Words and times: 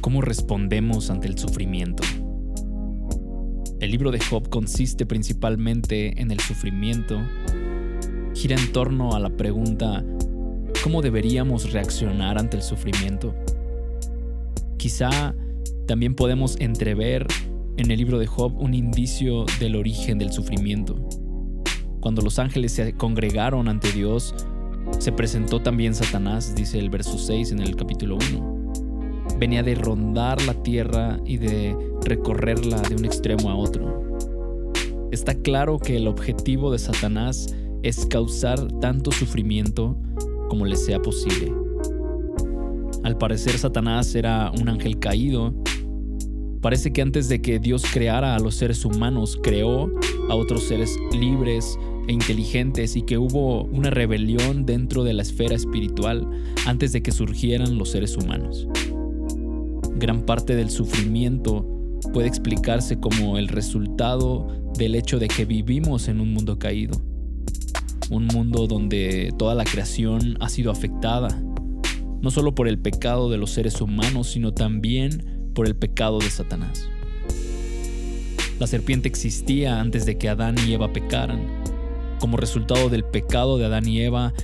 ¿Cómo 0.00 0.22
respondemos 0.22 1.10
ante 1.10 1.28
el 1.28 1.36
sufrimiento? 1.36 2.02
El 3.80 3.90
libro 3.90 4.10
de 4.10 4.18
Job 4.18 4.48
consiste 4.48 5.04
principalmente 5.04 6.18
en 6.20 6.30
el 6.30 6.40
sufrimiento. 6.40 7.20
Gira 8.34 8.56
en 8.56 8.72
torno 8.72 9.14
a 9.14 9.20
la 9.20 9.28
pregunta, 9.28 10.02
¿cómo 10.82 11.02
deberíamos 11.02 11.72
reaccionar 11.72 12.38
ante 12.38 12.56
el 12.56 12.62
sufrimiento? 12.62 13.34
Quizá 14.78 15.34
también 15.86 16.14
podemos 16.14 16.56
entrever 16.60 17.26
en 17.76 17.90
el 17.90 17.98
libro 17.98 18.18
de 18.18 18.26
Job 18.26 18.58
un 18.58 18.72
indicio 18.72 19.44
del 19.58 19.76
origen 19.76 20.18
del 20.18 20.32
sufrimiento. 20.32 20.96
Cuando 22.00 22.22
los 22.22 22.38
ángeles 22.38 22.72
se 22.72 22.94
congregaron 22.94 23.68
ante 23.68 23.92
Dios, 23.92 24.34
se 24.98 25.12
presentó 25.12 25.60
también 25.60 25.94
Satanás, 25.94 26.54
dice 26.54 26.78
el 26.78 26.88
verso 26.88 27.18
6 27.18 27.52
en 27.52 27.60
el 27.60 27.76
capítulo 27.76 28.16
1. 28.16 28.59
Venía 29.40 29.62
de 29.62 29.74
rondar 29.74 30.42
la 30.42 30.52
tierra 30.52 31.18
y 31.24 31.38
de 31.38 31.74
recorrerla 32.04 32.82
de 32.82 32.94
un 32.94 33.06
extremo 33.06 33.48
a 33.48 33.56
otro. 33.56 34.20
Está 35.10 35.34
claro 35.34 35.78
que 35.78 35.96
el 35.96 36.08
objetivo 36.08 36.70
de 36.70 36.78
Satanás 36.78 37.56
es 37.82 38.04
causar 38.04 38.70
tanto 38.80 39.10
sufrimiento 39.10 39.96
como 40.50 40.66
le 40.66 40.76
sea 40.76 41.00
posible. 41.00 41.54
Al 43.02 43.16
parecer 43.16 43.56
Satanás 43.56 44.14
era 44.14 44.52
un 44.60 44.68
ángel 44.68 44.98
caído. 44.98 45.54
Parece 46.60 46.92
que 46.92 47.00
antes 47.00 47.30
de 47.30 47.40
que 47.40 47.58
Dios 47.58 47.84
creara 47.90 48.34
a 48.34 48.38
los 48.40 48.56
seres 48.56 48.84
humanos, 48.84 49.40
creó 49.42 49.90
a 50.28 50.34
otros 50.34 50.64
seres 50.64 50.94
libres 51.18 51.78
e 52.08 52.12
inteligentes 52.12 52.94
y 52.94 53.02
que 53.02 53.16
hubo 53.16 53.64
una 53.64 53.88
rebelión 53.88 54.66
dentro 54.66 55.02
de 55.02 55.14
la 55.14 55.22
esfera 55.22 55.54
espiritual 55.54 56.28
antes 56.66 56.92
de 56.92 57.02
que 57.02 57.10
surgieran 57.10 57.78
los 57.78 57.88
seres 57.88 58.18
humanos. 58.18 58.68
Gran 59.96 60.22
parte 60.22 60.56
del 60.56 60.70
sufrimiento 60.70 61.66
puede 62.12 62.28
explicarse 62.28 62.98
como 62.98 63.38
el 63.38 63.48
resultado 63.48 64.46
del 64.76 64.94
hecho 64.94 65.18
de 65.18 65.28
que 65.28 65.44
vivimos 65.44 66.08
en 66.08 66.20
un 66.20 66.32
mundo 66.32 66.58
caído. 66.58 67.00
Un 68.10 68.26
mundo 68.26 68.66
donde 68.66 69.32
toda 69.38 69.54
la 69.54 69.64
creación 69.64 70.36
ha 70.40 70.48
sido 70.48 70.70
afectada, 70.70 71.28
no 72.20 72.30
solo 72.30 72.54
por 72.54 72.68
el 72.68 72.78
pecado 72.78 73.30
de 73.30 73.36
los 73.36 73.50
seres 73.50 73.80
humanos, 73.80 74.30
sino 74.30 74.52
también 74.52 75.50
por 75.54 75.66
el 75.66 75.76
pecado 75.76 76.18
de 76.18 76.30
Satanás. 76.30 76.88
La 78.58 78.66
serpiente 78.66 79.08
existía 79.08 79.80
antes 79.80 80.04
de 80.06 80.18
que 80.18 80.28
Adán 80.28 80.56
y 80.66 80.72
Eva 80.72 80.92
pecaran. 80.92 81.46
Como 82.18 82.36
resultado 82.36 82.90
del 82.90 83.04
pecado 83.04 83.56
de 83.56 83.64
Adán 83.64 83.88
y 83.88 84.00
Eva, 84.00 84.34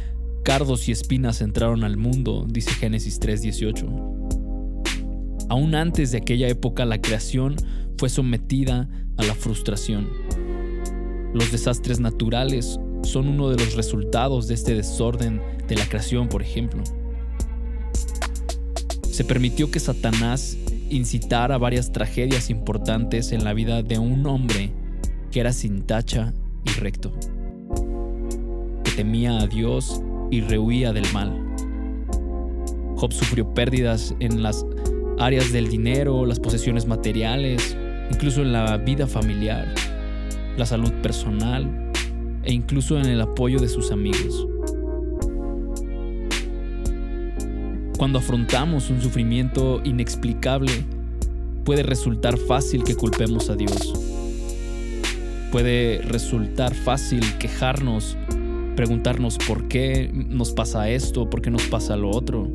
cardos 0.42 0.88
y 0.88 0.92
espinas 0.92 1.42
entraron 1.42 1.84
al 1.84 1.97
mundo, 1.97 2.47
dice 2.48 2.70
Génesis 2.70 3.20
3:18. 3.20 4.16
Aún 5.48 5.75
antes 5.75 6.11
de 6.11 6.19
aquella 6.19 6.48
época 6.48 6.84
la 6.84 7.00
creación 7.00 7.56
fue 7.98 8.08
sometida 8.08 8.89
a 9.16 9.22
la 9.25 9.34
frustración. 9.34 10.08
Los 11.33 11.53
desastres 11.53 12.00
naturales 12.00 12.78
son 13.03 13.28
uno 13.28 13.50
de 13.50 13.56
los 13.56 13.75
resultados 13.75 14.48
de 14.48 14.55
este 14.55 14.75
desorden 14.75 15.41
de 15.69 15.77
la 15.77 15.88
creación, 15.88 16.28
por 16.28 16.42
ejemplo. 16.42 16.83
Se 19.11 19.25
permitió 19.25 19.70
que 19.70 19.80
Satanás 19.80 20.58
incitara 20.91 21.58
varias 21.58 21.92
tragedias 21.92 22.50
importantes 22.50 23.33
en 23.33 23.44
la 23.44 23.55
vida 23.55 23.83
de 23.83 23.98
un 23.98 24.27
hombre 24.27 24.72
que 25.31 25.41
era 25.41 25.53
sin 25.53 25.83
tacha 25.83 26.34
y 26.64 26.70
recto, 26.81 27.12
que 28.84 28.91
temía 28.92 29.38
a 29.38 29.47
Dios 29.47 30.03
y 30.31 30.41
rehuía 30.41 30.92
del 30.92 31.06
mal. 31.12 31.42
Job 32.97 33.12
sufrió 33.12 33.53
pérdidas 33.53 34.15
en 34.21 34.42
las 34.42 34.65
áreas 35.19 35.53
del 35.53 35.69
dinero, 35.69 36.27
las 36.27 36.41
posesiones 36.41 36.87
materiales, 36.87 37.77
incluso 38.10 38.43
en 38.43 38.53
la 38.53 38.77
vida 38.77 39.06
familiar, 39.06 39.66
la 40.56 40.66
salud 40.66 40.93
personal 41.03 41.93
e 42.44 42.53
incluso 42.53 42.99
en 42.99 43.06
el 43.06 43.21
apoyo 43.21 43.59
de 43.59 43.69
sus 43.69 43.91
amigos. 43.91 44.47
Cuando 47.99 48.19
afrontamos 48.19 48.91
un 48.91 49.00
sufrimiento 49.00 49.81
inexplicable, 49.82 50.72
puede 51.65 51.83
resultar 51.83 52.37
fácil 52.37 52.84
que 52.84 52.94
culpemos 52.94 53.48
a 53.48 53.56
Dios. 53.56 53.94
Puede 55.50 56.03
resultar 56.03 56.75
fácil 56.75 57.22
quejarnos, 57.38 58.19
preguntarnos 58.77 59.38
por 59.38 59.66
qué 59.66 60.10
nos 60.12 60.53
pasa 60.53 60.91
esto, 60.91 61.31
por 61.31 61.41
qué 61.41 61.50
nos 61.50 61.62
pasa 61.65 61.97
lo 61.97 62.10
otro, 62.10 62.48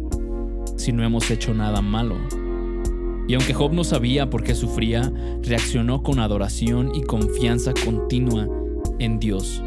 si 0.78 0.93
no 0.93 1.03
hemos 1.03 1.29
hecho 1.31 1.53
nada 1.55 1.81
malo. 1.81 2.17
Y 3.31 3.33
aunque 3.33 3.53
Job 3.53 3.71
no 3.71 3.85
sabía 3.85 4.29
por 4.29 4.43
qué 4.43 4.53
sufría, 4.53 5.09
reaccionó 5.41 6.03
con 6.03 6.19
adoración 6.19 6.93
y 6.93 7.03
confianza 7.03 7.71
continua 7.85 8.45
en 8.99 9.19
Dios 9.19 9.63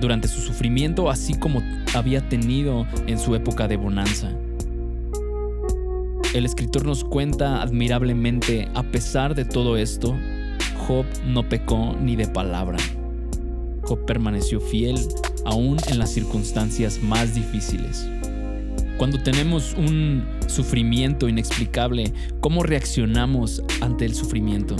durante 0.00 0.26
su 0.26 0.40
sufrimiento, 0.40 1.08
así 1.08 1.34
como 1.34 1.62
había 1.94 2.28
tenido 2.28 2.84
en 3.06 3.20
su 3.20 3.36
época 3.36 3.68
de 3.68 3.76
bonanza. 3.76 4.36
El 6.34 6.46
escritor 6.46 6.84
nos 6.84 7.04
cuenta 7.04 7.62
admirablemente, 7.62 8.68
a 8.74 8.82
pesar 8.82 9.36
de 9.36 9.44
todo 9.44 9.76
esto, 9.76 10.12
Job 10.88 11.06
no 11.28 11.48
pecó 11.48 11.94
ni 12.02 12.16
de 12.16 12.26
palabra. 12.26 12.78
Job 13.82 14.04
permaneció 14.04 14.60
fiel 14.60 14.98
aún 15.44 15.76
en 15.86 16.00
las 16.00 16.12
circunstancias 16.12 17.00
más 17.00 17.36
difíciles. 17.36 18.10
Cuando 18.98 19.18
tenemos 19.18 19.74
un 19.74 20.26
sufrimiento 20.46 21.28
inexplicable, 21.28 22.14
¿cómo 22.40 22.62
reaccionamos 22.62 23.62
ante 23.82 24.06
el 24.06 24.14
sufrimiento? 24.14 24.74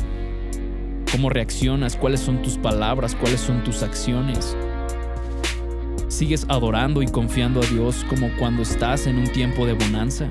¿Cómo 1.12 1.28
reaccionas? 1.28 1.97
¿Cuáles 1.97 2.21
son 2.21 2.41
tus 2.41 2.56
palabras? 2.56 3.15
¿Cuáles 3.15 3.41
son 3.41 3.62
tus 3.62 3.82
acciones? 3.82 4.56
¿Sigues 6.09 6.47
adorando 6.49 7.03
y 7.03 7.06
confiando 7.09 7.60
a 7.60 7.66
Dios 7.66 8.06
como 8.09 8.31
cuando 8.38 8.62
estás 8.62 9.06
en 9.06 9.19
un 9.19 9.26
tiempo 9.28 9.66
de 9.66 9.75
bonanza? 9.75 10.31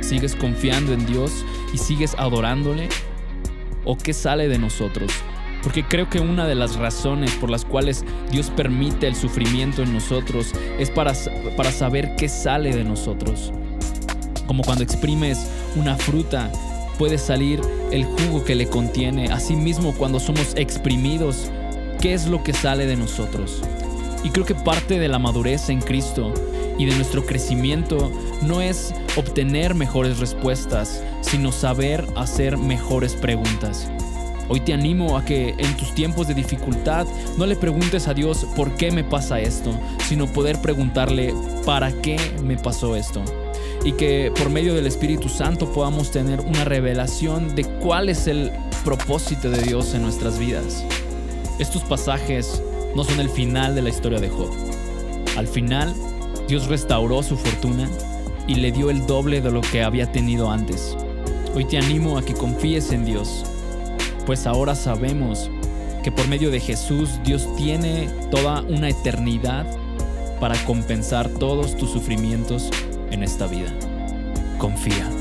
¿Sigues 0.00 0.34
confiando 0.34 0.92
en 0.92 1.06
Dios 1.06 1.44
y 1.72 1.78
sigues 1.78 2.16
adorándole? 2.18 2.88
¿O 3.84 3.96
qué 3.96 4.12
sale 4.12 4.48
de 4.48 4.58
nosotros? 4.58 5.12
Porque 5.62 5.84
creo 5.84 6.08
que 6.08 6.20
una 6.20 6.46
de 6.46 6.54
las 6.54 6.76
razones 6.76 7.32
por 7.32 7.50
las 7.50 7.64
cuales 7.64 8.04
Dios 8.30 8.50
permite 8.50 9.06
el 9.06 9.14
sufrimiento 9.14 9.82
en 9.82 9.92
nosotros 9.92 10.52
es 10.78 10.90
para, 10.90 11.12
para 11.56 11.70
saber 11.70 12.16
qué 12.16 12.28
sale 12.28 12.74
de 12.74 12.84
nosotros. 12.84 13.52
Como 14.46 14.62
cuando 14.62 14.82
exprimes 14.84 15.50
una 15.76 15.96
fruta, 15.96 16.50
puede 16.98 17.18
salir 17.18 17.60
el 17.92 18.04
jugo 18.04 18.44
que 18.44 18.54
le 18.54 18.68
contiene. 18.68 19.32
Asimismo, 19.32 19.94
cuando 19.94 20.20
somos 20.20 20.54
exprimidos, 20.56 21.50
¿qué 22.00 22.14
es 22.14 22.26
lo 22.26 22.42
que 22.42 22.52
sale 22.52 22.86
de 22.86 22.96
nosotros? 22.96 23.62
Y 24.22 24.30
creo 24.30 24.44
que 24.44 24.54
parte 24.54 24.98
de 24.98 25.08
la 25.08 25.18
madurez 25.18 25.70
en 25.70 25.80
Cristo 25.80 26.34
y 26.78 26.86
de 26.86 26.94
nuestro 26.94 27.24
crecimiento 27.24 28.10
no 28.42 28.60
es 28.60 28.94
obtener 29.16 29.74
mejores 29.74 30.18
respuestas, 30.18 31.02
sino 31.22 31.52
saber 31.52 32.06
hacer 32.16 32.58
mejores 32.58 33.14
preguntas. 33.14 33.90
Hoy 34.52 34.58
te 34.58 34.74
animo 34.74 35.16
a 35.16 35.24
que 35.24 35.54
en 35.58 35.76
tus 35.76 35.94
tiempos 35.94 36.26
de 36.26 36.34
dificultad 36.34 37.06
no 37.38 37.46
le 37.46 37.54
preguntes 37.54 38.08
a 38.08 38.14
Dios 38.14 38.44
por 38.56 38.74
qué 38.74 38.90
me 38.90 39.04
pasa 39.04 39.38
esto, 39.38 39.70
sino 40.08 40.26
poder 40.26 40.60
preguntarle 40.60 41.32
para 41.64 41.92
qué 41.92 42.18
me 42.42 42.56
pasó 42.56 42.96
esto. 42.96 43.22
Y 43.84 43.92
que 43.92 44.32
por 44.36 44.50
medio 44.50 44.74
del 44.74 44.88
Espíritu 44.88 45.28
Santo 45.28 45.72
podamos 45.72 46.10
tener 46.10 46.40
una 46.40 46.64
revelación 46.64 47.54
de 47.54 47.62
cuál 47.62 48.08
es 48.08 48.26
el 48.26 48.50
propósito 48.84 49.50
de 49.50 49.62
Dios 49.62 49.94
en 49.94 50.02
nuestras 50.02 50.36
vidas. 50.36 50.84
Estos 51.60 51.84
pasajes 51.84 52.60
no 52.96 53.04
son 53.04 53.20
el 53.20 53.30
final 53.30 53.76
de 53.76 53.82
la 53.82 53.90
historia 53.90 54.18
de 54.18 54.30
Job. 54.30 54.50
Al 55.36 55.46
final, 55.46 55.94
Dios 56.48 56.66
restauró 56.66 57.22
su 57.22 57.36
fortuna 57.36 57.88
y 58.48 58.56
le 58.56 58.72
dio 58.72 58.90
el 58.90 59.06
doble 59.06 59.42
de 59.42 59.52
lo 59.52 59.60
que 59.60 59.84
había 59.84 60.10
tenido 60.10 60.50
antes. 60.50 60.96
Hoy 61.54 61.66
te 61.66 61.78
animo 61.78 62.18
a 62.18 62.22
que 62.24 62.34
confíes 62.34 62.90
en 62.90 63.04
Dios 63.04 63.44
pues 64.26 64.46
ahora 64.46 64.74
sabemos 64.74 65.50
que 66.02 66.12
por 66.12 66.26
medio 66.28 66.50
de 66.50 66.60
Jesús 66.60 67.20
Dios 67.24 67.46
tiene 67.56 68.08
toda 68.30 68.62
una 68.62 68.88
eternidad 68.88 69.66
para 70.40 70.56
compensar 70.64 71.28
todos 71.28 71.76
tus 71.76 71.90
sufrimientos 71.90 72.70
en 73.10 73.22
esta 73.22 73.46
vida. 73.46 73.74
Confía. 74.58 75.19